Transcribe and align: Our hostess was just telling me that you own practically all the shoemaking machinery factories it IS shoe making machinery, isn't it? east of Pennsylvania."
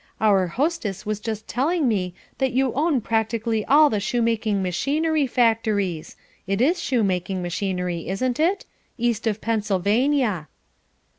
Our 0.19 0.47
hostess 0.47 1.05
was 1.05 1.19
just 1.19 1.47
telling 1.47 1.87
me 1.87 2.15
that 2.39 2.53
you 2.53 2.73
own 2.73 3.01
practically 3.01 3.63
all 3.65 3.87
the 3.91 3.99
shoemaking 3.99 4.63
machinery 4.63 5.27
factories 5.27 6.15
it 6.47 6.59
IS 6.59 6.81
shoe 6.81 7.03
making 7.03 7.43
machinery, 7.43 8.07
isn't 8.09 8.39
it? 8.39 8.65
east 8.97 9.27
of 9.27 9.41
Pennsylvania." 9.41 10.47